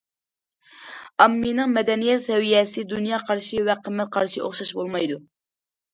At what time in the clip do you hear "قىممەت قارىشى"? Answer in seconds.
3.85-4.43